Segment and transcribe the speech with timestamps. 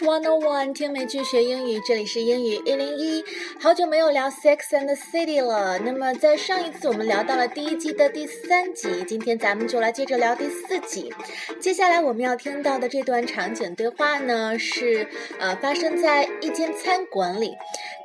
[0.00, 3.22] One on One 听美剧学英语，这里是英语一零一。
[3.60, 5.78] 好久没有聊 Sex and the City 了。
[5.78, 11.12] 那么在上一次我们聊到了第一季的第三集，今天咱们就来接着聊第四集。
[11.60, 15.06] 接下来我们要听到的这段场景对话呢，是
[15.38, 17.54] 呃发生在一间餐馆里。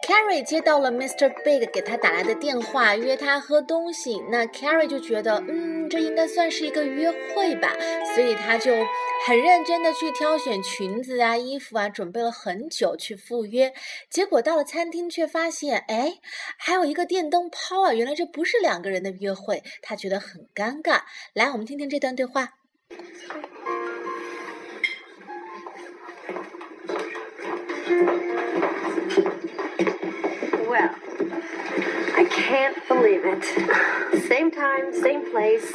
[0.07, 1.27] Carrie 接到了 Mr.
[1.43, 4.23] Big 给他打来的电话，约他喝东西。
[4.29, 7.73] 那 Carrie 就觉得，嗯，这应该算是一个约会吧，
[8.15, 8.71] 所以他就
[9.25, 13.73] 很认真的去挑选裙子啊、衣服啊，准备了很久去赴约。
[14.09, 16.19] 结果到了餐厅，却发现，哎，
[16.57, 17.93] 还有一个电灯泡啊！
[17.93, 21.01] 原来这不是两个人的约会，他觉得很尴尬。
[21.33, 22.53] 来，我们听听这段对话。
[33.21, 34.23] Believe it.
[34.27, 35.71] Same time, same place.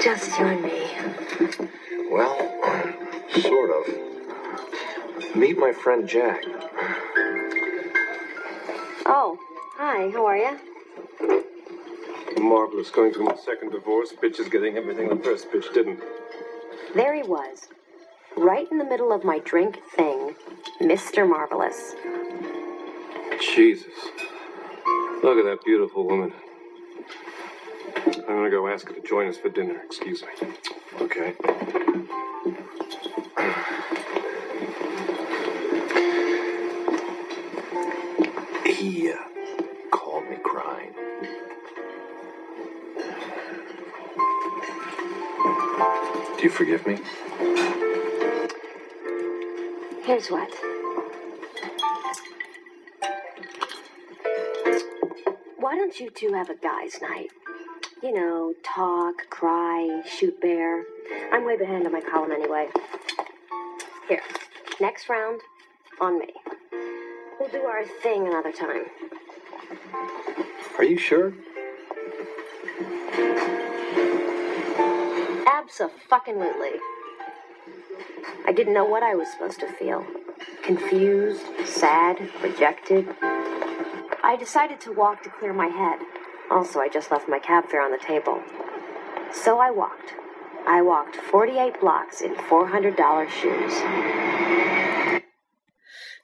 [0.00, 0.90] Just you and me.
[2.10, 2.36] Well,
[3.40, 5.36] sort of.
[5.36, 6.42] Meet my friend Jack.
[9.06, 9.38] Oh,
[9.76, 10.58] hi, how are you?
[12.38, 12.90] Marvelous.
[12.90, 14.12] Going through my second divorce.
[14.12, 16.00] Bitch is getting everything the first bitch didn't.
[16.94, 17.68] There he was.
[18.36, 20.34] Right in the middle of my drink thing.
[20.80, 21.28] Mr.
[21.28, 21.94] Marvelous.
[23.54, 23.92] Jesus.
[25.22, 26.32] Look at that beautiful woman.
[28.06, 29.80] I'm gonna go ask her to join us for dinner.
[29.84, 30.48] Excuse me.
[31.00, 31.34] Okay.
[38.66, 39.16] He uh,
[39.92, 40.92] called me crying.
[46.36, 46.98] Do you forgive me?
[50.02, 50.50] Here's what.
[55.72, 57.30] Why don't you two have a guy's night?
[58.02, 60.84] You know, talk, cry, shoot bear.
[61.32, 62.68] I'm way behind on my column anyway.
[64.06, 64.20] Here,
[64.82, 65.40] next round,
[65.98, 66.28] on me.
[67.40, 68.82] We'll do our thing another time.
[70.76, 71.32] Are you sure?
[75.46, 76.80] Absolutely.
[78.44, 80.04] I didn't know what I was supposed to feel.
[80.62, 83.08] Confused, sad, rejected.
[84.24, 85.98] I decided to walk to clear my head.
[86.48, 88.40] Also, I just left my cab fare on the table.
[89.32, 90.14] So I walked.
[90.64, 92.94] I walked 48 blocks in $400
[93.28, 93.82] shoes.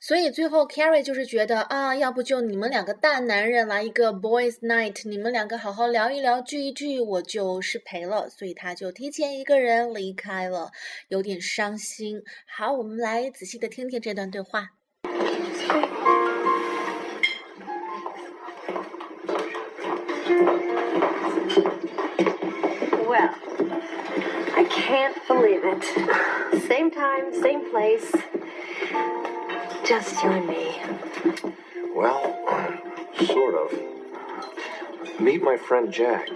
[0.01, 8.29] 所以最后，Carrie 就是觉得啊，要不就你们两个大男人来一个 boys night，你们两个好好聊一聊，聚一聚，我就是赔了。
[8.29, 10.71] 所以他就提前一个人离开了，
[11.09, 12.23] 有点伤心。
[12.47, 14.69] 好，我们来仔细的听听这段对话。
[24.59, 26.63] I can't believe it.
[26.67, 28.11] Same time, same place.
[29.87, 30.75] Just you and me.
[31.95, 32.21] Well,
[33.25, 35.21] sort of.
[35.21, 36.29] Meet my friend Jack.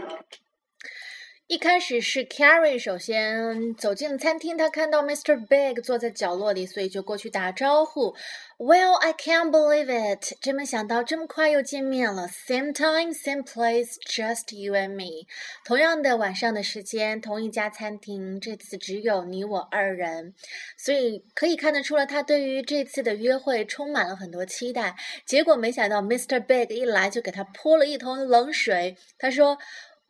[1.53, 5.37] 一开始是 Carrie 首先走进了餐厅，他看到 Mr.
[5.47, 8.17] Big 坐在角落里，所以就过去打招呼。
[8.57, 10.33] Well, I can't believe it！
[10.41, 12.27] 真没想到这么快又见面了。
[12.27, 15.27] Same time, same place, just you and me。
[15.63, 20.33] 同样的晚上的时间，同一家餐厅，这次只有你我二人，
[20.79, 24.97] 所以可以看得出来，他对于这次的约会充满了很多期待。
[25.27, 26.41] 结果没想到 Mr.
[26.41, 28.97] Big 一来就给他泼了一桶冷水。
[29.19, 29.59] 他说。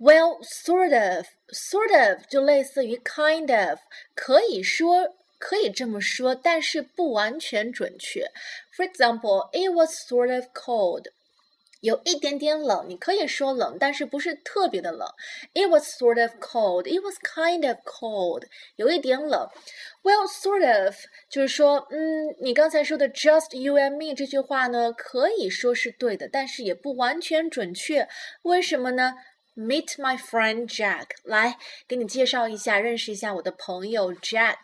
[0.02, 3.80] Well, sort of, sort of 就类似于 kind of，
[4.14, 8.32] 可以说可以这么说，但是不完全准确。
[8.76, 11.06] For example, it was sort of cold，
[11.82, 15.08] 有一点点冷，你可以说冷，但是不是特别的冷。
[15.54, 16.84] It was sort of cold.
[16.84, 18.44] It was kind of cold，
[18.76, 19.50] 有一点冷。
[20.04, 20.96] Well, sort of
[21.28, 28.08] 就是说，嗯，你刚才说的 just you and me 这句话呢，可以说是对的，但是也不完全准确。
[28.44, 29.16] 为什么呢
[29.57, 34.57] ？Meet my friend Jack，来给你介绍一下，认识一下我的朋友 Jack。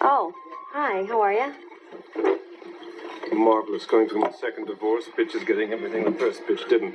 [0.00, 0.32] Oh,
[0.72, 1.52] hi, how are you?
[3.32, 3.84] Marvelous.
[3.86, 5.06] Going through my second divorce.
[5.16, 6.94] Bitch is getting everything the first bitch didn't.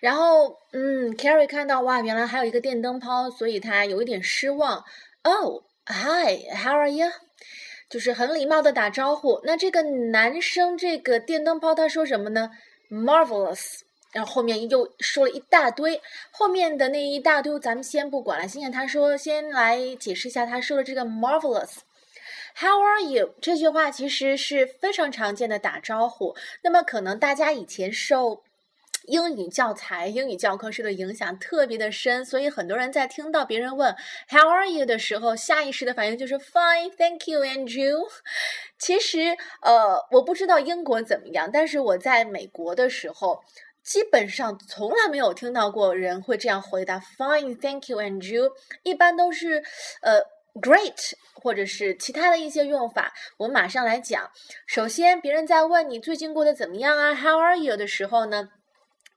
[0.00, 4.84] 然后，嗯，Carrie 看到哇，原来还有一个电灯泡，所以他有一点失望。
[5.22, 7.08] Oh, hi, how are you?
[7.90, 9.40] 就是很礼貌的打招呼。
[9.44, 12.50] 那这个男生这个电灯泡他说什么呢
[12.90, 13.80] ？marvelous
[14.12, 16.00] 然后后面又说了一大堆，
[16.30, 18.48] 后面的那一大堆咱们先不管了。
[18.48, 21.76] 现在他说，先来解释一下他说的这个 marvelous。
[22.56, 23.34] How are you？
[23.40, 26.34] 这句话其实是非常常见的打招呼。
[26.62, 28.42] 那么可能大家以前受
[29.08, 33.94] 英语教材、英语教科书的影响特别的深，所以很多人在听到别人问
[34.28, 38.08] How are you 的时候，下意识的反应就是 Fine, thank you, and you。
[38.78, 43.42] 其实，呃，我不知道英国怎么样，但是我在美国的时候。
[43.80, 48.52] 基本上从来没有听到过人会这样回答，Fine, thank you, and you。
[48.82, 49.62] 一般都是，
[50.02, 50.20] 呃
[50.60, 53.14] ，Great，或者是其他的一些用法。
[53.38, 54.30] 我马上来讲。
[54.66, 58.50] 首先，别人在问你最近过得怎么样啊，How are you 的时候呢，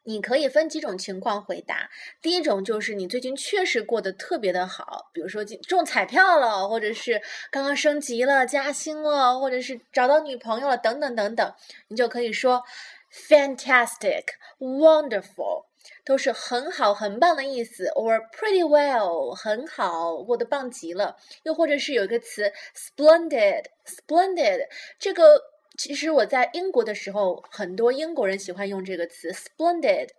[0.04, 1.90] 你可以分几种情况回答。
[2.22, 11.54] 第一种就是你最近确实过得特别的好，比如说中彩票了，或者是刚刚升级了、加薪了，或者是找到女朋友了，等等等等，
[11.88, 12.64] 你就可以说。
[13.12, 14.24] fantastic,
[14.58, 15.66] wonderful
[16.06, 21.18] 都是很好、很棒的意思，or pretty well 很好，过得棒极了。
[21.44, 24.66] 又或者是有一个词 splendid, splendid
[24.98, 25.42] 这个
[25.78, 30.10] 其实我在英国的时候，很多英国人喜欢用这个词 splendid，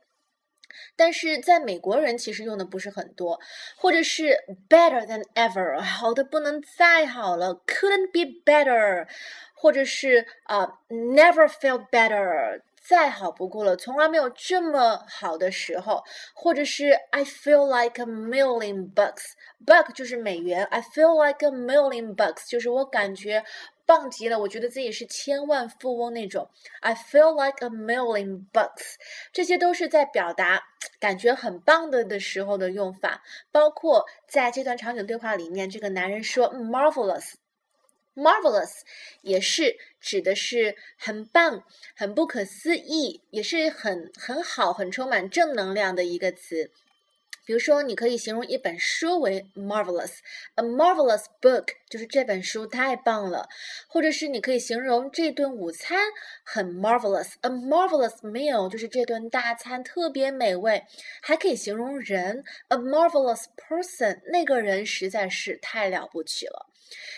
[0.96, 3.38] 但是在美国人其实用的不是很多。
[3.76, 4.38] 或者是
[4.68, 9.06] better than ever 好的不能再好了，couldn't be better，
[9.54, 12.62] 或者是啊 never felt better。
[12.84, 16.02] 再好不过了，从来没有这么好的时候，
[16.34, 23.44] 或者是 I feel like a million bucks，buck 就是美元，I feel like a million bucks 就是我感觉
[23.92, 26.48] 棒极了，我觉得自己是千万富翁那种
[26.80, 28.94] ，I feel like a million bucks，
[29.34, 30.62] 这些都是在表达
[30.98, 37.34] 感觉很棒的的时候的用法，包括在这段场景对话里面，这个男人说 marvelous。
[38.14, 38.80] Marvelous
[39.20, 46.70] 也是指的是很棒、很不可思议，也是很很好、很充满正能量的一个词。
[47.44, 53.48] 比如说，你可以形容一本书为 marvelous，a marvelous book 就是这本书太棒了，
[53.88, 55.98] 或者是你可以形容这顿午餐
[56.44, 60.84] 很 marvelous，a marvelous meal 就是这顿大餐特别美味。
[61.20, 66.66] 还可以形容人 a marvelous person，那个人实在是太了不起了。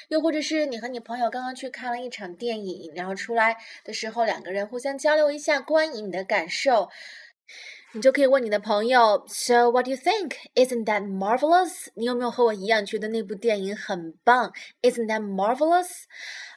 [0.09, 6.89] 又或者是你和你朋友刚刚去看了一场电影，然后出来的时候，两个人互相交流一下观影的感受。
[7.97, 10.33] 你就可以问你的朋友，So what do you think?
[10.57, 11.87] Isn't that marvelous?
[11.95, 14.53] 你有没有和我一样觉得那部电影很棒
[14.83, 15.87] ？Isn't that marvelous?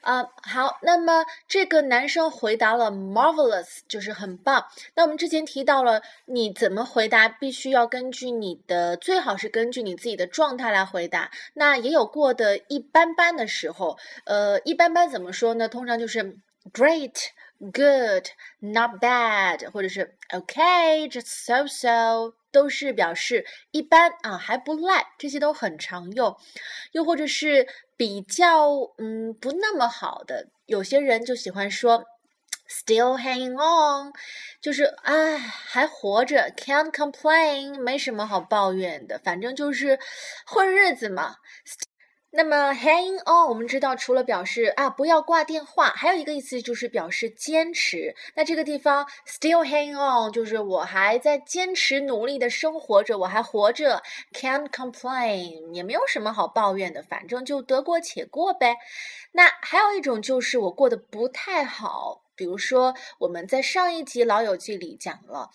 [0.01, 4.65] 啊，好，那么这个男生回答了 marvelous，就是很棒。
[4.95, 11.29] 那我们之前提到了，你怎么回答，必须要根据你的，最好是根据你自己的状态来回答。
[11.53, 13.95] 那也有过的一般般的时候，
[14.25, 15.69] 呃，一般般怎么说呢？
[15.69, 16.35] 通常就是
[16.73, 17.13] great。
[17.59, 18.27] Good,
[18.59, 26.37] not bad，或者是 OK, just so so，都是表示一般啊，还不赖，这些都很常用。
[26.91, 32.05] 又或者是比较嗯不那么好的，有些人就喜欢说
[32.69, 34.13] still hanging on，
[34.61, 39.99] 就是唉还活着，can't complain，没什么好抱怨的，反正就是
[40.45, 41.37] 混日子嘛。
[42.29, 48.13] 那么 hang on，我们知道除了表示啊不要挂电话，还有一个意思就是表示坚持。
[48.35, 54.03] 那这个地方 still hang on，就是我还在坚持努力的生活着，我还活着
[54.33, 58.75] ，can't complain，也没有什么好抱怨的，反正就得过且过呗。
[59.31, 65.49] 那还有一种就是我过得不太好，比如说我们在上一集老友记里讲了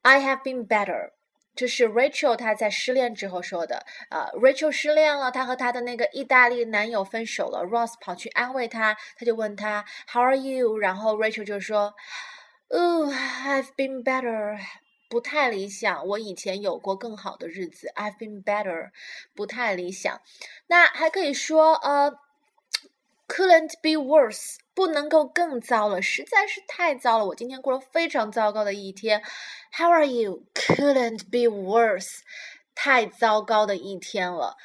[0.00, 1.10] ，I have been better。
[1.56, 3.84] 这是 Rachel 她在失恋之后说的。
[4.10, 7.64] 呃，Rachel 失恋了，她和她的那个意大利男友分手了。
[7.64, 10.78] Ross 跑去安慰她，他就问她 How are you？
[10.78, 11.94] 然后 Rachel 就说
[12.68, 14.58] ，Oh, I've been better，
[15.08, 16.06] 不太理想。
[16.06, 17.90] 我以前有过更好的日子。
[17.96, 18.90] I've been better，
[19.34, 20.20] 不太理想。
[20.66, 22.12] 那还可以说，呃
[23.28, 24.56] ，couldn't be worse。
[24.74, 27.24] 不能够更糟了，实在是太糟了。
[27.24, 29.22] 我今天过了非常糟糕的一天。
[29.72, 30.42] How are you?
[30.54, 32.18] Couldn't be worse。
[32.74, 34.56] 太糟糕的一天了。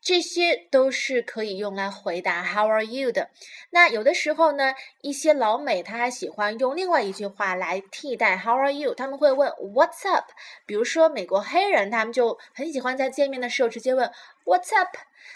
[0.00, 3.30] 这些都是可以用来回答 How are you 的。
[3.70, 8.96] 那有的时候呢，一些老美他还喜欢用另外一句话来替代 How are you？
[8.96, 10.32] 他们会问 What's up？
[10.66, 14.10] 比如说美国黑人，他们就很喜欢在见面的时候直接问
[14.44, 14.88] What's up？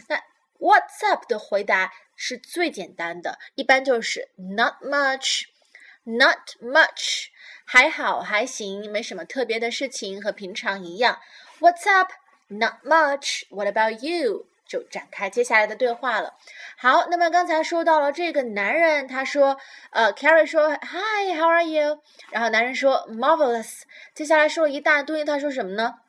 [0.09, 0.21] 那
[0.59, 7.27] What's up 的回答是最简单的，一般就是 Not much，Not much，
[7.65, 11.21] 还好还行，没什么特别的事情，和平常一样。
[11.61, 13.43] What's up？Not much。
[13.51, 14.47] What about you？
[14.67, 16.35] 就展开接下来的对话了。
[16.77, 19.57] 好，那么刚才说到了这个男人，他说，
[19.91, 22.03] 呃，Carrie 说，Hi，How are you？
[22.33, 23.83] 然后男人说，Marvelous。
[24.13, 26.01] 接下来说了一大堆，他说什么呢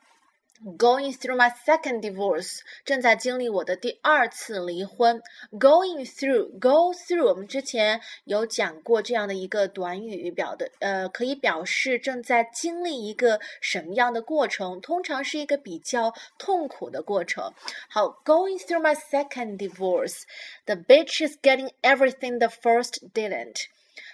[0.77, 5.21] ？Going through my second divorce，正在经历我的第二次离婚。
[5.51, 17.53] Going through，go through，我们之前有讲过这样的一个短语，表的呃可以表示正在经历一个什么样的过程，通常是一个比较痛苦的过程。
[17.89, 23.65] 好，Going through my second divorce，the bitch is getting everything the first didn't。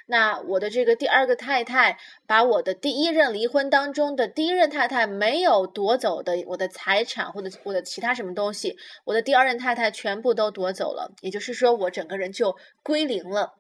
[0.06, 13.54] 那我的这个第二个太太把我的第一任离婚当中的第一任太太没有夺走的我的财产或者我的其他什么东西，我的第二任太太全部都夺走了，也就是说我整个人就归零了。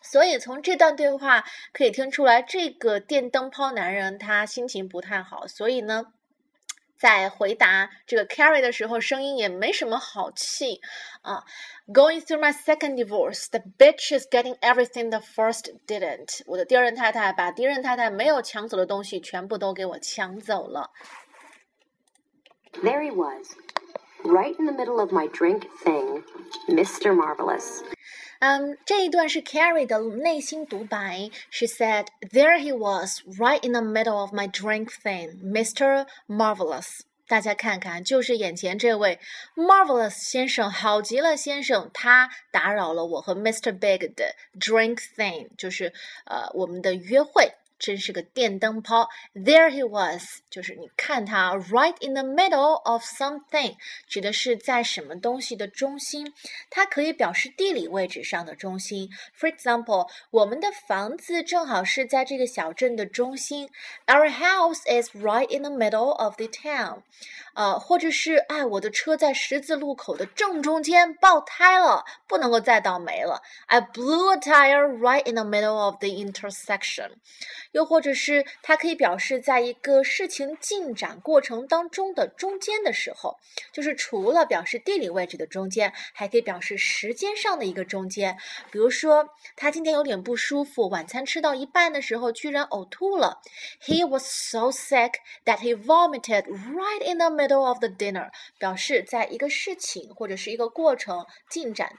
[0.00, 6.12] 所以从这段对话可以听出来，这个电灯泡男人他心情不太好，所以呢。
[6.97, 10.79] 在回答这个 Carrie 的时候，声音也没什么好气
[11.21, 11.43] 啊。
[11.87, 16.41] Going through my second divorce, the bitch is getting everything the first didn't。
[16.45, 20.91] 我的第二任太太把第一任太太没有抢走的东西全部都给我抢走了。
[22.81, 23.49] There he was,
[24.23, 26.23] right in the middle of my drink thing,
[26.69, 27.13] Mr.
[27.13, 27.83] Marvelous.
[28.39, 31.29] 嗯，这一段是 Carrie 的内心独白。
[31.49, 36.07] She said, "There he was, right in the middle of my drink thing, Mr.
[36.27, 39.17] Marvelous." 大家看看，就是眼前这位
[39.55, 43.71] Marvelous 先生，好极了先生，他打扰了我和 Mr.
[43.71, 45.93] Big 的 drink thing，就是
[46.25, 47.53] 呃我们的约会。
[47.79, 49.09] 真是个电灯泡。
[49.33, 53.75] There he was，就是你看他，right in the middle of something，
[54.07, 56.33] 指的是在什么东西的中心。
[56.69, 59.09] 它可以表示地理位置上的中心。
[59.37, 63.69] For example，我们的房子正好是在这个小镇的中心。
[64.05, 67.01] Our house is right in the middle of the town。
[67.55, 73.41] 呃，或者是哎，我的车在十字路口的正中间爆胎了，不能够再倒霉了。
[73.67, 77.11] I blew a tire right in the middle of the intersection。
[77.72, 83.38] 又或者是它可以表示在一个事情进展过程当中的中间的时候，
[83.72, 88.36] 就是除了表示地理位置的中间，还可以表示时间上的一个中间。
[88.70, 93.40] 比如说，他今天有点不舒服，晚餐吃到一半的时候居然呕吐了。
[93.82, 101.92] He was so sick that he vomited right in the middle of the dinner，表示在一个事情或者是一个过程进展。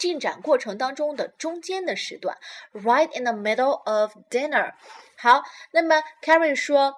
[0.00, 2.36] 进展过程当中的中间的时段，
[2.72, 4.74] right in the middle of dinner。
[5.16, 5.42] 好，
[5.72, 6.96] 那么 Carrie 说，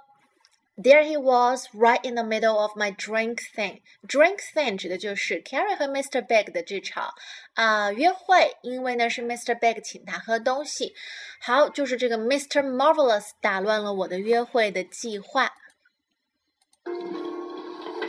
[0.80, 3.80] There he was, right in the middle of my drink thing.
[4.06, 6.25] Drink thing 指的就是 Carrie 和 Mr.
[6.25, 7.14] Big 的这场
[7.54, 9.58] 啊、呃、约会，因为呢是 Mr.
[9.58, 10.94] Big 请他喝东西。
[11.40, 12.64] 好，就是这个 Mr.
[12.64, 15.50] Marvelous 打乱了我的约会的计划。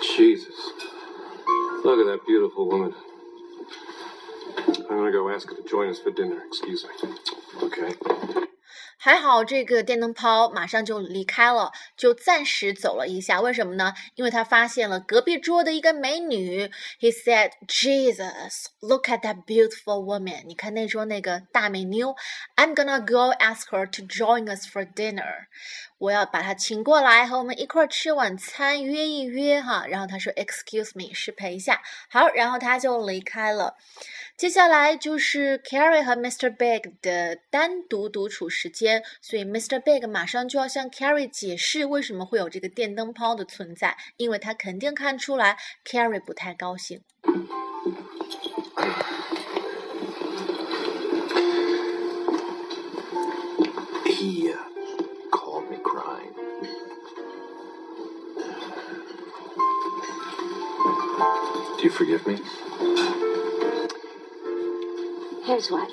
[0.01, 0.53] Jesus.
[1.83, 2.93] Look at that beautiful woman.
[4.88, 6.40] I'm gonna go ask her to join us for dinner.
[6.46, 7.14] Excuse me.
[7.62, 7.96] Okay.
[8.96, 13.42] 还好这个电灯泡马上就离开了，就暂时走了一下。
[13.42, 13.92] 为什么呢？
[14.14, 16.70] 因为他发现了隔壁桌的一个美女。
[16.98, 22.14] He said, "Jesus, look at that beautiful woman." 你看那桌那个大美妞。
[22.56, 25.48] I'm gonna go ask her to join us for dinner.
[25.98, 29.86] 我要把她请过来和我们一块儿吃晚餐，约一约哈。
[29.86, 31.82] 然后他说，Excuse me，失陪一下。
[32.08, 33.76] 好，然后他就离开了。
[34.36, 36.54] 接下来就是 Carrie 和 Mr.
[36.54, 39.80] Big 的单独独处时间，所以 Mr.
[39.80, 47.00] Big 马上就要向 Carrie 解释为什么会有这个电灯泡的存在，因为他肯定看出来 Carrie 不太高兴。
[54.04, 54.58] He uh,
[55.30, 56.34] called me crying.
[61.78, 62.40] Do you forgive me?
[65.44, 65.90] Here's what.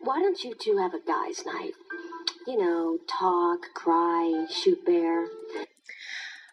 [0.00, 1.74] Why don't you two have a guys' night?
[2.46, 5.26] You know, talk, cry, shoot bear.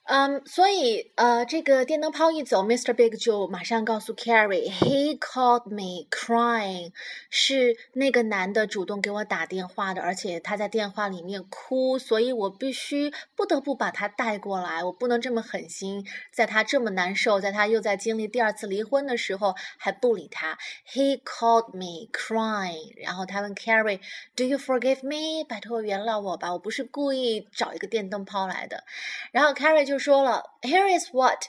[0.07, 2.93] 嗯，所以呃，这个电灯泡一走，Mr.
[2.93, 6.91] Big 就马上告诉 Carrie，He called me crying，
[7.31, 20.59] 是那个男的主动给我打电话的，而且他在电话里面哭，所以我必须不得不把他带过来，我不能这么狠心，在他这么难受，在他又在经历第二次离婚的时候还不理他。
[20.87, 25.43] He called me crying，然后他问 Carrie，Do you forgive me？
[25.49, 28.83] 拜托原谅我吧，我不是故意找一个电灯泡来的。
[29.31, 29.94] 然后 Carrie 就。
[29.95, 31.45] 就说了，Here is what,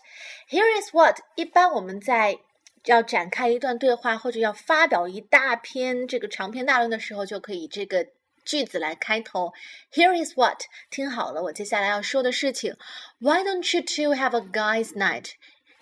[0.48, 1.18] here is what。
[1.34, 2.38] 一般我们在
[2.84, 8.06] 要展开一段对话或者要发表一大篇这个长篇大论的时候，就可以这个
[8.44, 9.52] 句子来开头。
[9.92, 10.60] Here is what，
[10.90, 12.76] 听好了，我接下来要说的事情。
[13.18, 15.32] Why don't you two have a guys' night？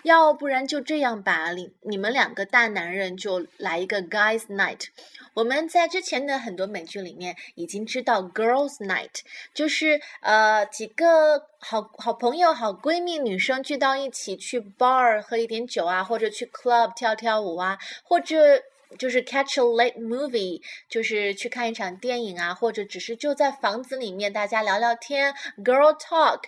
[0.04, 4.87] 要不然就这样吧，你你们两个大男人就来一个 guys night。
[5.34, 18.62] 我们在之前的很多美剧里面已经知道 girls night，就是呃几个好好朋友、好闺蜜女生聚到一起去 bar 喝一点酒啊，或者去 club 跳跳舞啊，或者。
[18.99, 26.43] 就是 catch a late movie，就是去看一场电影啊，或者只是就在房子里面大家聊聊天，girl talk，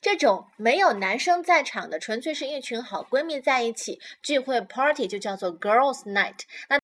[0.00, 6.40] 这种没有男生在场的，纯粹是一群好闺蜜在一起聚会 party，就叫做 girls night。
[6.68, 6.78] 那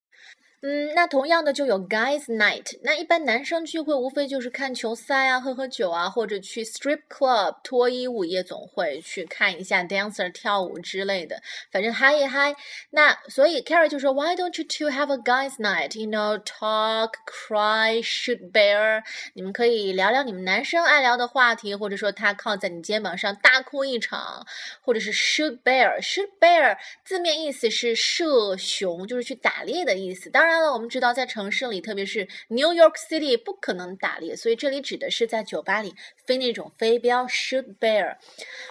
[0.61, 2.77] 嗯，那同样的就有 guys night。
[2.83, 12.57] 那一般男生聚会无非就是看球赛啊、喝喝酒啊，或者去 strip club 脱衣舞夜总会去看一下 dancer 跳舞之类的，反正嗨一嗨。
[12.91, 15.97] 那所以 Carrie 就说，Why don't you two have a guys night?
[15.97, 19.05] You know, talk, cry, shoot bear。
[19.35, 24.45] 你们可以聊聊你们男生爱聊的话题，或者说他靠在你肩膀上大哭一场，
[24.83, 26.01] 或者是 shoot bear。
[26.03, 30.29] shoot bear 字面意思是射熊，就是去打猎的意思。
[30.29, 30.48] 当然。
[30.48, 35.94] 当然了，我们知道在城市里，特别是 New York City，不可能打猎，所以这里指的是在酒吧里
[36.26, 38.18] 飞那种飞镖 shoot bear。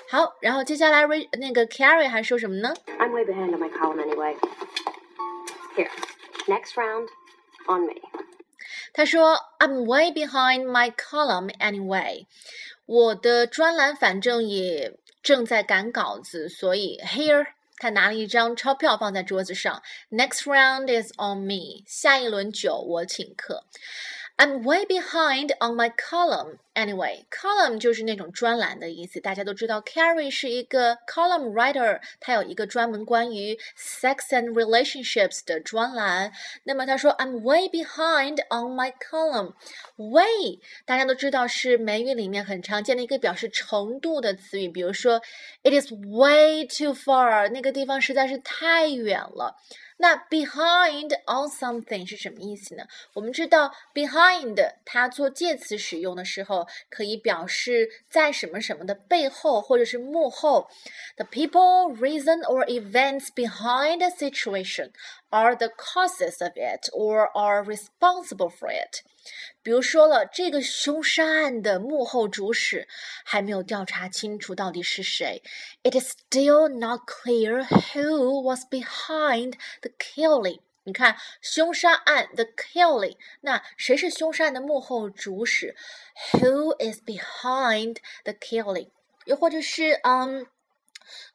[0.08, 1.06] 好，然后接下来
[1.38, 2.75] 那个 Carrie 还说什么呢？
[2.99, 4.37] I'm way behind on my column anyway.
[5.76, 5.90] Here,
[6.46, 7.08] next round
[7.66, 8.00] on me.
[8.92, 12.26] 他说：“I'm way behind my column anyway。
[12.84, 17.46] 我的专栏反正也正在赶稿子，所以 here。”
[17.77, 19.81] 他拿了一张钞票放在桌子上。
[20.10, 21.84] Next round is on me。
[21.86, 23.63] 下一轮酒我请客。
[24.39, 26.60] I'm way behind on my column.
[26.75, 29.20] Anyway, column 就是那种专栏的意思。
[29.20, 36.32] 大家都知道，Carrie 是一个 column writer，他有一个专门关于 sex and relationships 的专栏。
[36.65, 39.53] 那么他说，I'm way behind on my column.
[39.96, 44.70] Way 大家都知道是美语里面很常见的一个表示程度的词语。
[44.70, 45.20] 比如说
[45.63, 49.56] ，It is way too far，那个地方实在是太远了。
[49.97, 52.85] 那 behind on something 是什么意思呢？
[53.13, 60.69] 我们知道 behind 它做介词使用的时候，可以表示在什么什么的背后或者是幕后。
[61.15, 64.91] The people, reason or events behind a situation
[65.31, 69.02] are the causes of it or are responsible for it.
[69.62, 72.88] 比如说了，这个凶杀案的幕后主使
[73.24, 75.42] 还没有调查清楚到底是谁。
[75.85, 80.61] It is still not clear who was behind the killing。
[80.85, 85.76] 你看，凶杀案 the killing，那谁是凶杀案的幕后主使？
[86.33, 88.90] Who is behind the killing？
[89.26, 90.48] 又或者是嗯，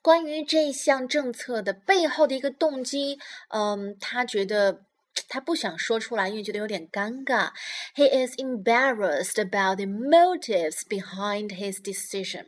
[0.00, 4.82] 关于这项政策的背后的一个动机，嗯，他觉得。
[5.28, 7.50] 他不想说出来，因为觉得有点尴尬。
[7.94, 12.46] He is embarrassed about the motives behind his decision，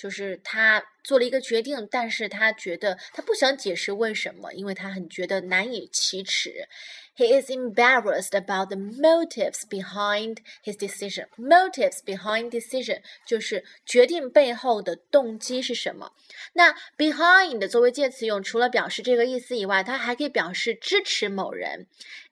[0.00, 6.66] 就是他做了一个决定，但是他觉得他不想解释为什么，因为他很觉得难以启齿。
[7.14, 11.26] He is embarrassed about the motives behind his decision.
[11.36, 16.12] Motives behind decision 就是决定背后的动机是什么。
[16.54, 21.86] 那 behind 作为介词用，除了表示这个意思以外，它还可以表示支持某人。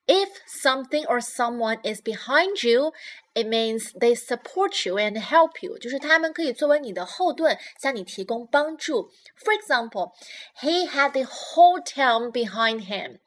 [0.07, 2.95] If something or someone is behind you,
[3.38, 9.12] it means they support you and help you，就是他们可以作为你的后盾，向你提供帮助。
[9.38, 10.14] For example,
[10.60, 13.20] he had the whole town behind him.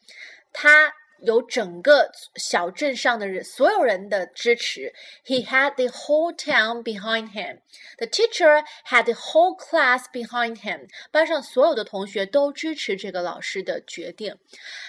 [0.52, 4.92] 他有整个小镇上的人，所有人的支持。
[5.24, 7.60] He had the whole town behind him.
[7.96, 10.88] The teacher had the whole class behind him.
[11.10, 14.38] 班上所有的同学都支持这个老师的决定。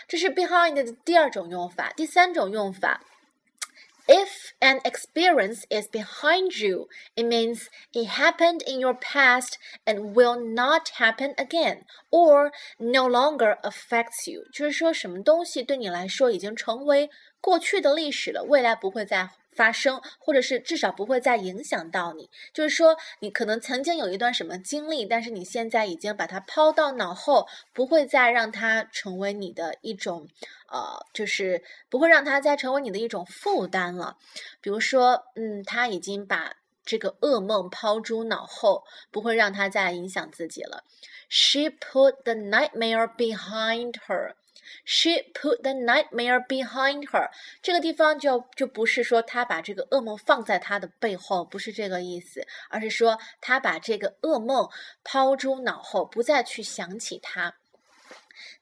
[0.07, 1.93] 这是 behind 的第二种用法。
[1.95, 3.01] 第三种用法。
[4.09, 10.39] If an experience is behind you, it means it happened in your past and will
[10.39, 14.45] not happen again, or no longer affects you。
[14.53, 17.09] 就是说，什么东西对你来说已经成为
[17.41, 22.30] 过去的历史了，未来不会再 发生，或者是至少不会再影响到你。
[22.52, 30.28] 就是说，你可能曾经有一段什么经历，但是你现在已经把它抛到脑后，不会再让它成为你的一种，
[30.68, 34.16] 呃，就是不会让它再成为你的一种负担了。
[34.60, 40.82] 比如说，嗯，他已经把这个噩梦抛诸脑后，不会让他再影响自己了。
[41.28, 44.34] She put the nightmare behind her.
[44.84, 47.30] She put the nightmare behind her。
[47.62, 54.68] 这个地方就就不是说她把这个噩梦放在她的背后，不是这个意思，而是说她把这个噩梦
[55.04, 57.54] 抛诸脑后，不再去想起它。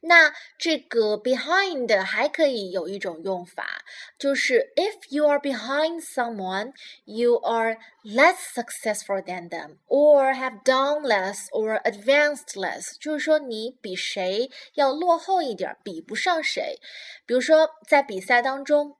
[0.00, 3.84] 那这个 behind 还可以有一种用法，
[4.18, 6.72] 就是 if you are behind someone,
[7.04, 16.78] you are less successful than them, or have done less or advanced less，就是说你比谁要落后一点，比不上谁。
[17.26, 18.99] 比如说在比赛当中。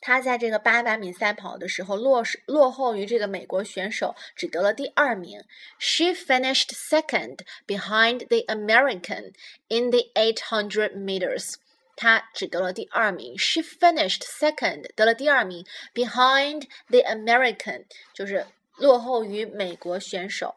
[0.00, 5.42] 他在这个八百米赛跑的时候落落后于这个美国选手，只得了第二名。
[5.78, 9.32] She finished second behind the American
[9.68, 11.54] in the 800 meters。
[11.96, 13.36] 她只得了第二名。
[13.36, 18.46] She finished second，得了第二名，behind the American，就是
[18.78, 20.54] 落后于美国选手。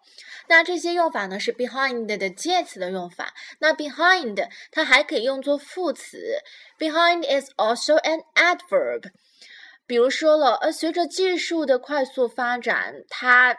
[0.47, 3.33] 那这些用法呢是 behind 的介词的用法。
[3.59, 6.17] 那 behind 它还可以用作副词。
[6.77, 9.11] Behind is also an adverb。
[9.87, 13.57] 比如说了，呃，随着技术的快速发展，他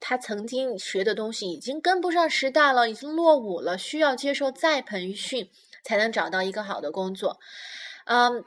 [0.00, 5.50] 他曾经学的东西已经跟不上时代了，已经落伍了，需要接受再培训
[5.84, 7.38] 才能找到一个好的工作。
[8.06, 8.44] 嗯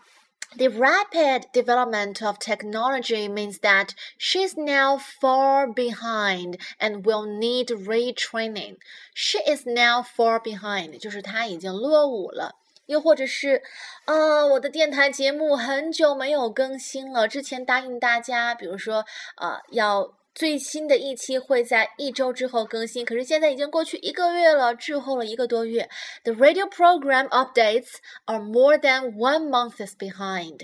[0.57, 8.77] ，the rapid development of technology means that she's now far behind and will need retraining.
[9.15, 12.57] She is now far behind，就是她已经落伍了。
[12.87, 13.63] 又或者是，
[14.05, 17.27] 啊，我的电台节目很久没有更新了。
[17.27, 25.90] 之前答应大家，比如说，啊，要 最新的一期会在一周之后更新，可是现在已经过去一个月了，滞后了一个多月。
[26.24, 30.62] The radio program updates are more than one month is behind.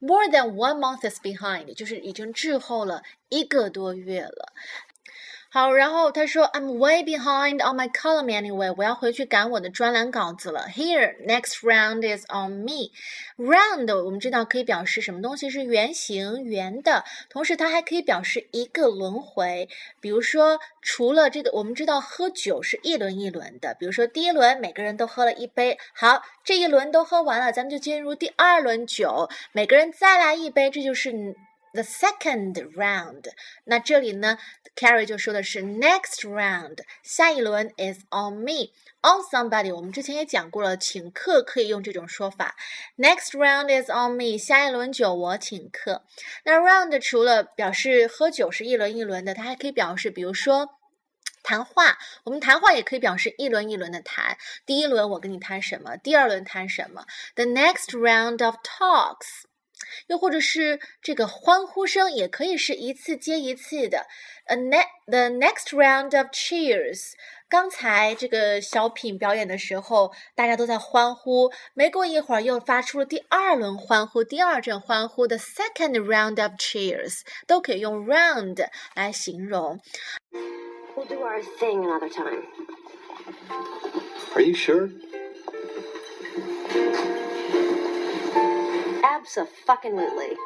[0.00, 4.52] More than one month is behind，就是已经滞后了一个多月了。
[5.54, 8.74] 好，然后他说，I'm way behind on my column anyway。
[8.76, 10.66] 我要回去赶我的专栏稿子了。
[10.74, 12.90] Here, next round is on me.
[13.36, 19.68] Round 我们知道可以表示什么东西是圆形、圆的，同时它还可以表示一个轮回。
[20.00, 23.76] 比如说，除了这个，我们知道喝酒是一轮一轮的。
[23.78, 31.36] 比如说，第一轮每个人都喝了一杯，好，这一轮都喝完了，咱们就进入第二轮酒，每个人再来一杯，这就是。
[31.74, 33.24] The second round，
[33.64, 34.38] 那这里呢
[34.76, 39.74] ，Carrie 就说的是 next round，下一轮 is on me，on somebody。
[39.74, 42.54] 我们之前也讲过了，请客可以用这种说法。
[42.96, 46.04] Next round is on me，下一轮酒我请客。
[46.44, 50.78] 那 round 除了表示喝酒是一轮一轮的，它还可以表示，比如说
[51.42, 54.38] 谈话，我们谈话也可以表示一轮一轮的谈。
[54.64, 57.04] 第一轮我跟你谈什么，第二轮谈什么。
[57.34, 59.46] The next round of talks。
[60.06, 64.06] 又或者是这个欢呼声，也可以是一次接一次的。
[64.46, 67.12] A ne the next round of cheers。
[67.48, 79.80] 刚才这个小品表演的时候，大家都在欢呼，没过一会儿又发出了第二轮欢呼，第二阵欢呼的 second round of cheers 都可以用 round 来形容。
[80.96, 82.44] We'll do our thing another time.
[84.34, 84.90] Are you sure?
[89.23, 90.37] Absolutely.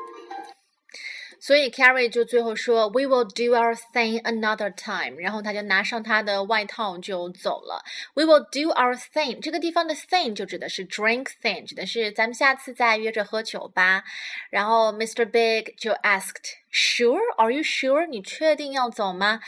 [1.39, 5.19] 所以 Carrie 就最后说，We will do our thing another time。
[5.19, 7.83] 然后他就拿上他的外套就走了。
[8.13, 9.41] We will do our thing。
[9.41, 14.05] 这个地方的 thing 就指的是 drink thing，指的是咱们下次再约着喝酒吧。
[14.51, 15.29] 然后 Mr.
[15.29, 17.19] Big 就 asked，Sure?
[17.35, 18.07] Are you sure?
[18.07, 19.41] 你确定要走吗？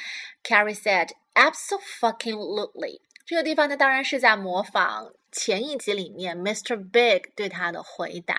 [0.43, 2.99] Carrie said，Absolutely。
[3.25, 6.77] 这个地方他当然是在模仿 前一集里面 Mr.
[6.77, 8.37] Big 对他的回答，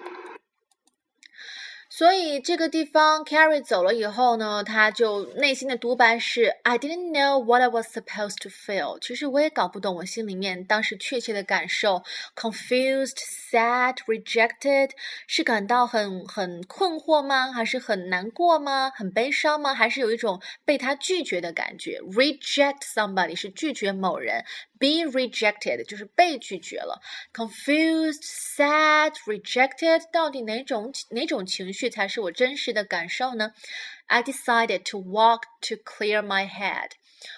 [1.97, 8.99] 所以这个地方，Carrie 走了以后呢，他就内心的独白是：I didn't know what I was supposed to feel。
[8.99, 12.03] 其实我也搞不懂我心里面当时确切的感受
[12.35, 13.15] ，confused、
[13.49, 14.89] sad、rejected，
[15.25, 17.53] 是感到很很困惑吗？
[17.53, 18.91] 还是很难过吗？
[18.93, 19.73] 很悲伤吗？
[19.73, 24.43] 还是有一种被他拒绝的感觉？Reject somebody 是拒绝某人。
[24.77, 27.01] Be rejected 就是被拒绝了
[27.33, 33.53] ，confused, sad, rejected，到底哪种哪种情绪才是我真实的感受呢
[34.07, 36.91] ？I decided to walk to clear my head。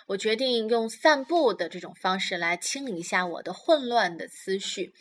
[0.08, 4.94] 我决定用散步的这种方式来清理一下我的混乱的思绪。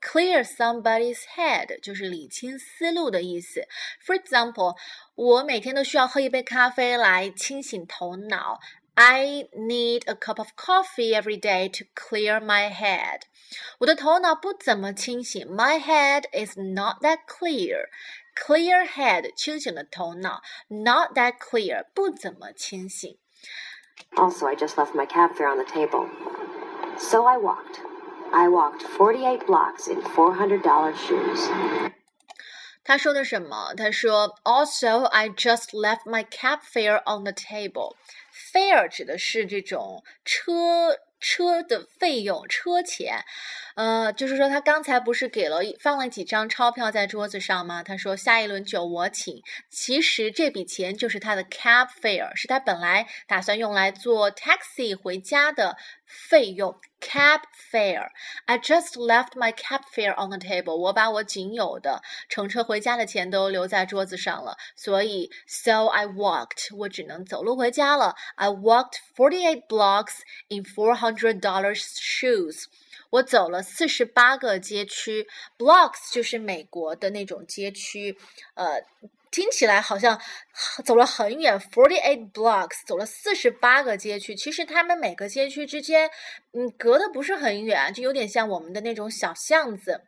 [0.00, 3.66] Clear somebody's head 就是理清思路的意思。
[4.06, 4.76] For example，
[5.16, 8.60] 我每天都需要喝一杯咖啡来清醒头脑。
[8.97, 13.21] I need a cup of coffee every day to clear my head.
[13.79, 15.47] 我的头脑不怎么清醒。
[15.47, 17.85] My head is not that clear.
[18.35, 23.17] Clear head 清醒的头脑，not that clear 不怎么清醒。
[24.15, 26.07] Also, I just left my cab fare on the table.
[26.97, 27.79] So I walked.
[28.31, 31.49] I walked 48 blocks in $400 shoes.
[32.87, 33.73] 他说的什么？
[33.75, 37.95] 他说，Also, I just left my cab fare on the table.
[38.51, 43.23] Fare 指的是这种车车的费用，车钱。
[43.78, 47.80] 呃，就是说他刚才不是给了放了几张钞票在桌子上吗？
[47.80, 49.40] 他说下一轮酒我请。
[49.70, 56.76] 其实这笔钱就是他的 cab fare，是他本来打算用来坐 taxi 回家的费用。
[57.00, 58.08] cab fare。
[58.46, 60.74] I just left my cab fare on the table。
[60.74, 68.16] 我把我仅有的乘车回家的钱都留在桌子上了，所以 so I walked，我只能走路回家了。
[68.34, 70.14] I walked forty-eight blocks
[70.48, 72.64] in four hundred dollars shoes。
[73.10, 78.16] 我走了四十八个街区，blocks 就是美国的那种街区，
[78.54, 78.82] 呃，
[79.30, 80.20] 听起来好像
[80.84, 84.34] 走了很远，forty eight blocks 走了四十八个街区。
[84.34, 86.10] 其实他们每个街区之间，
[86.52, 90.02] 嗯，隔的不是很远，就有点像我们的那种小巷子。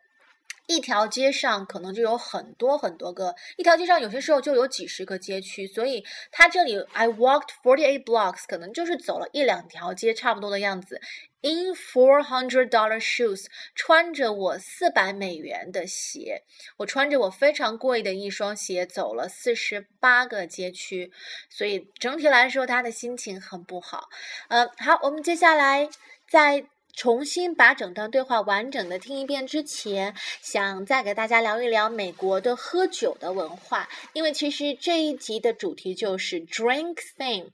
[0.67, 11.01] 一条街上可能就有很多很多个，一条街上有些时候就有几十个街区，所以它这里 I walked forty eight blocks 可能就是走了一两条街差不多的样子。
[11.43, 16.43] In four hundred dollar shoes，穿着我四百美元的鞋，
[16.77, 21.11] 我穿着我非常贵的一双鞋走了四十八个街区，
[21.49, 24.07] 所以整体来说他的心情很不好。
[24.49, 25.89] 呃，好，我们接下来
[26.29, 26.65] 在。
[26.95, 37.49] 重新把整段对话完整的听一遍之前，想再给大家聊一聊美国的喝酒的文化，因为其实这一集的主题就是 drink thing，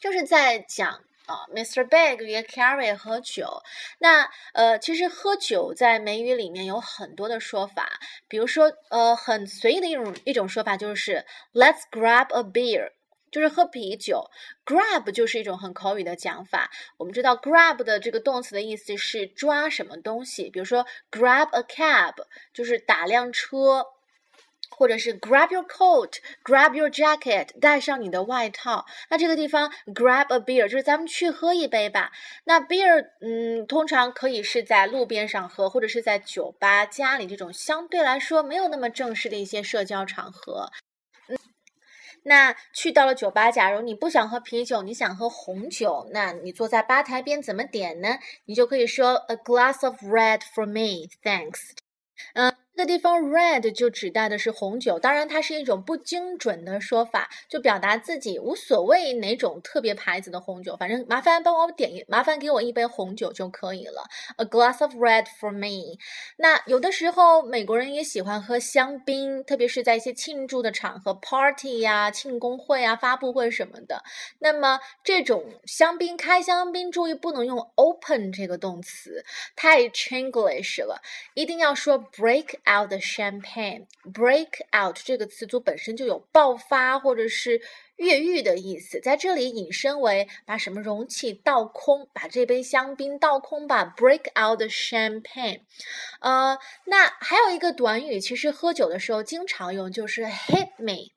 [0.00, 0.88] 就是在讲
[1.26, 1.86] 啊，Mr.
[1.86, 3.62] Big 与 Carrie 喝酒。
[3.98, 7.88] 那呃，其实喝酒在美语里面有很多的说法，
[8.28, 12.90] 比如说呃，很随意的一种一种说法就是 Let's grab a beer。
[13.34, 14.30] 就是喝啤酒
[14.64, 16.70] ，grab 就是一种很口语的讲法。
[16.98, 22.14] 我们知道 grab 的这个动词的意思是抓什么东西，比如说 grab a cab
[22.52, 23.86] 就是打辆车，
[24.70, 28.86] 或者是 grab your coat，grab your jacket 带上你的外套。
[29.10, 32.12] 那这个地方 grab a beer 就是咱们去喝一杯吧。
[32.44, 40.70] 那 beer 嗯，通常可以是在路边上喝，或者是在酒吧、家里这种相对来说没有那么正式的一些社交场合。
[42.24, 48.18] 那去到了酒吧，假如你不想喝啤酒，你想喝红酒，那你坐在吧台边怎么点呢？
[48.46, 51.70] 你就可以说 A glass of red for me, thanks。
[52.34, 52.63] 嗯。
[52.76, 64.04] 那地方 red 就指代的是红酒，当然它是一种不精准的说法，就表达自己无所谓哪种特别牌子的红酒，反正麻烦帮我点，麻烦给我一杯红酒就可以了。
[64.38, 65.98] A glass of red for me。
[66.36, 74.02] 那有的时候美国人也喜欢喝香槟，特别是在一些庆祝的场合，party 呀、庆功会啊、发布会什么的。
[74.40, 81.00] 那么这种香槟开香槟，注意不能用 open 这个动词，太 Chinglish 了，
[81.34, 82.56] 一定要说 break。
[82.66, 83.86] Out the champagne.
[84.04, 87.60] Break out 这个词组本身就有爆发或者是
[87.96, 93.94] 越狱的意思，在这里引申为把什么容器倒空，把这杯香槟倒空吧。
[93.96, 95.60] Break out the champagne。
[96.20, 101.12] 呃，那还有一个短语，其实喝酒的时候经常用，就是 hit me。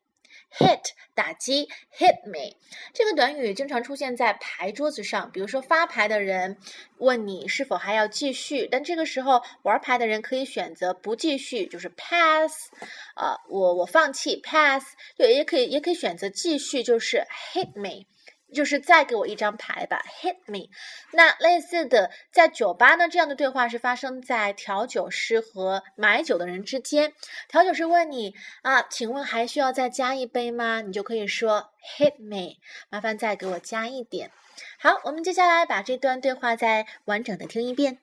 [0.51, 0.81] Hit
[1.13, 2.55] 打击，hit me
[2.93, 5.31] 这个短语经常出现在牌桌子上。
[5.31, 6.57] 比如说发牌的人
[6.97, 12.69] 问你是否还要继续，但这个时候玩牌的人可以选择不继续，就是 pass。
[13.15, 14.83] 呃，我我放弃，pass。
[15.17, 18.05] 对，也可以也可以选择继续，就是 hit me。
[18.53, 20.69] 就是再给我一张牌吧，hit me。
[21.11, 27.13] 那类似的，在酒吧呢，这样的对话是发生在调酒师和买酒的人之间。
[27.47, 30.81] 调酒师问你啊，请问还需要再加一杯吗？
[30.81, 32.57] 你就可以说 hit me，
[32.89, 34.31] 麻烦再给我加一点。
[34.79, 37.99] 好，我们接下来把这段对话再完整的听一遍。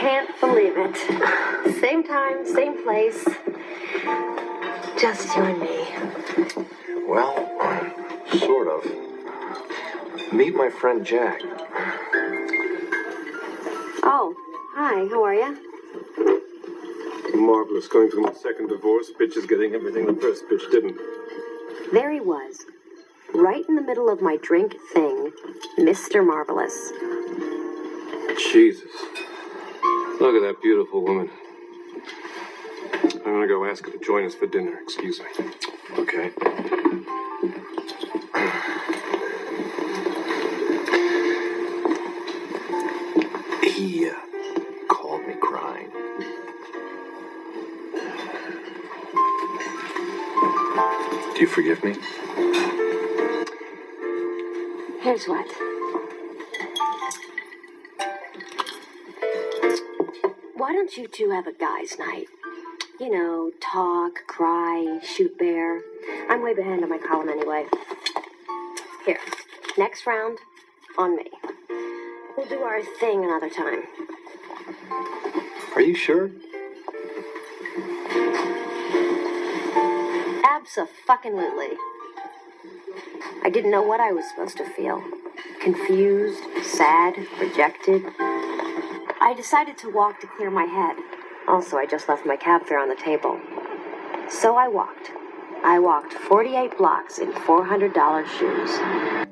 [0.00, 0.96] Can't believe it.
[1.80, 3.24] Same time, same place.
[5.00, 5.86] Just you and me.
[7.06, 7.34] Well,
[8.38, 8.84] sort of.
[10.32, 11.40] Meet my friend Jack.
[14.02, 14.34] Oh,
[14.74, 15.56] hi, how are you?
[17.34, 17.88] Marvelous.
[17.88, 20.96] Going through my second divorce, bitch is getting everything the first bitch didn't.
[21.92, 22.66] There he was.
[23.34, 25.32] Right in the middle of my drink thing.
[25.78, 26.24] Mr.
[26.26, 26.92] Marvelous.
[28.52, 28.90] Jesus.
[30.18, 31.28] Look at that beautiful woman.
[33.26, 34.78] I'm gonna go ask her to join us for dinner.
[34.82, 35.26] Excuse me.
[35.98, 36.30] Okay.
[43.62, 44.10] He
[44.88, 45.90] called me crying.
[51.34, 51.94] Do you forgive me?
[55.02, 55.75] Here's what.
[60.66, 62.26] Why don't you two have a guys' night?
[62.98, 65.80] You know, talk, cry, shoot bear.
[66.28, 67.66] I'm way behind on my column anyway.
[69.04, 69.20] Here,
[69.78, 70.38] next round,
[70.98, 71.30] on me.
[72.36, 73.84] We'll do our thing another time.
[75.76, 76.32] Are you sure?
[80.42, 81.76] Abso-fucking-lutely.
[83.44, 85.00] I didn't know what I was supposed to feel.
[85.60, 88.02] Confused, sad, rejected.
[89.26, 90.96] I decided to walk to clear my head.
[91.48, 93.40] Also, I just left my cab fare on the table.
[94.30, 95.10] So I walked.
[95.64, 99.25] I walked 48 blocks in $400 shoes.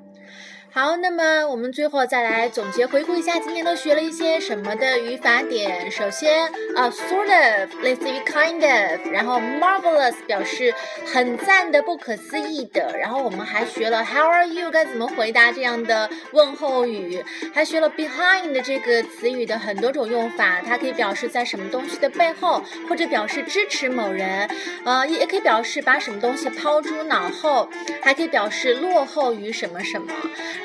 [0.74, 5.88] 好，那么我们最后再来总结回顾一下今天都学了一些什么的语法点。
[5.88, 10.74] 首先，啊，sort of 类似于 kind of，然后 marvelous 表示
[11.06, 12.92] 很赞的、不可思议的。
[12.98, 24.50] 然后我们还学了 how are you 该怎么回答这样的问候语，还学了 behind 这个词语的很多种用法，它可以表示在什么东西的背后，或者表示支持某人，
[24.84, 27.70] 呃，也也可以表示把什么东西抛诸脑后，
[28.02, 30.12] 还可以表示落后于什么什么。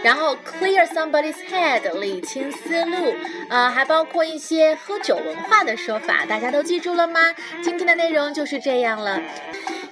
[0.04, 3.14] 然后 clear somebody's head 理清思路，
[3.50, 7.20] 呃，还包括一些喝酒文化的说法，大家都记住了吗？
[7.62, 9.22] 今天的内容就是这样了。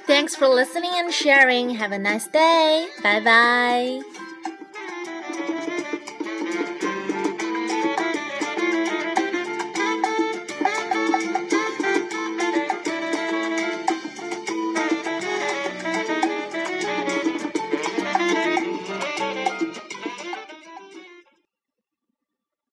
[0.08, 1.78] Thanks for listening and sharing.
[1.78, 2.88] Have a nice day.
[3.04, 4.27] Bye bye.